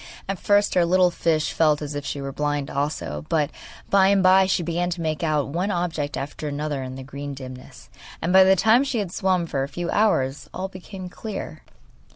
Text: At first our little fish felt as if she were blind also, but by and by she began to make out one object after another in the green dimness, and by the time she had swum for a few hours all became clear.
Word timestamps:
At 0.27 0.39
first 0.39 0.75
our 0.75 0.83
little 0.83 1.11
fish 1.11 1.53
felt 1.53 1.79
as 1.79 1.93
if 1.93 2.03
she 2.03 2.21
were 2.21 2.31
blind 2.31 2.71
also, 2.71 3.23
but 3.29 3.51
by 3.91 4.07
and 4.07 4.23
by 4.23 4.47
she 4.47 4.63
began 4.63 4.89
to 4.89 4.99
make 4.99 5.21
out 5.21 5.49
one 5.49 5.69
object 5.69 6.17
after 6.17 6.47
another 6.47 6.81
in 6.81 6.95
the 6.95 7.03
green 7.03 7.35
dimness, 7.35 7.87
and 8.19 8.33
by 8.33 8.43
the 8.43 8.55
time 8.55 8.83
she 8.83 8.97
had 8.97 9.11
swum 9.11 9.45
for 9.45 9.61
a 9.61 9.67
few 9.69 9.91
hours 9.91 10.49
all 10.55 10.69
became 10.69 11.07
clear. 11.07 11.61